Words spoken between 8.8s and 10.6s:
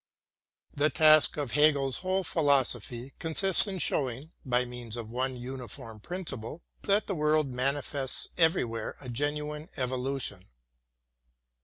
a genuine evolution.